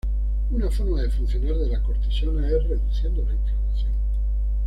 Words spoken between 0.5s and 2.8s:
Una forma de funcionar de la cortisona es